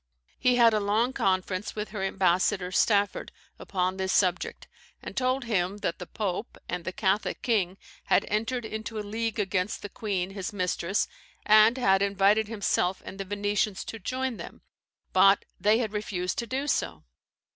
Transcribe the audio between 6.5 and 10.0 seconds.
and the Catholic King had entered into a league against the